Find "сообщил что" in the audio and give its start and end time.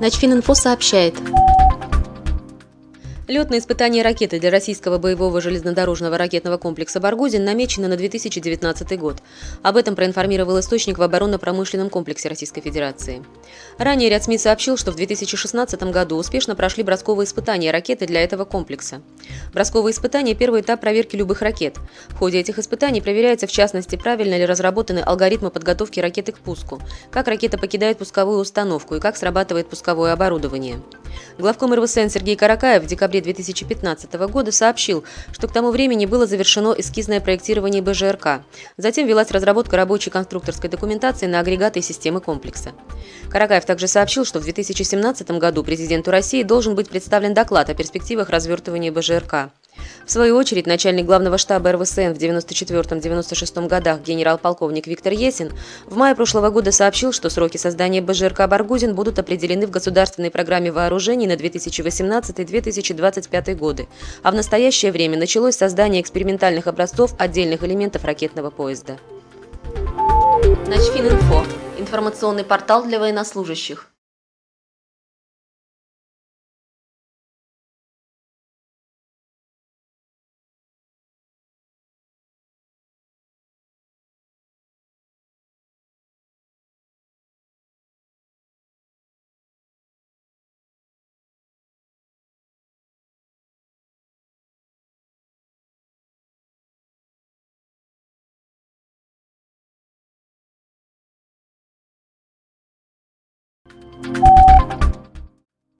14.38-14.92, 34.52-35.48, 43.88-44.40, 56.72-57.28